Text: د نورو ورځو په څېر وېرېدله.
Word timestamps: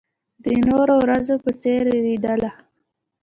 د 0.43 0.45
نورو 0.67 0.93
ورځو 1.03 1.35
په 1.43 1.51
څېر 1.61 1.83
وېرېدله. 1.91 2.51